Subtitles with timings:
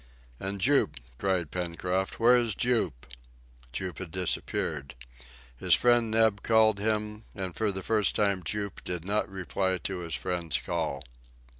[0.39, 3.05] "And Jup!" cried Pencroft; "where is Jup?"
[3.71, 4.95] Jup had disappeared.
[5.57, 9.99] His friend Neb called him, and for the first time Jup did not reply to
[9.99, 11.03] his friend's call.